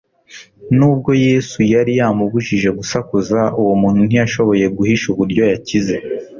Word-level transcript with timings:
Nubwo 0.77 1.11
Yesu 1.25 1.57
yari 1.73 1.91
yamubujije 1.99 2.69
gusakuza, 2.77 3.39
uwo 3.61 3.73
muntu 3.81 3.99
ntiyashoboye 4.07 4.65
guhisha 4.75 5.05
uburyo 5.13 5.43
yakize. 5.51 5.95